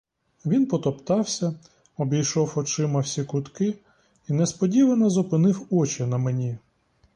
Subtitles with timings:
[0.45, 1.53] Він потоптався,
[1.97, 3.75] обійшов очима всі кутки
[4.27, 6.57] і несподівано зупинив очі на мені.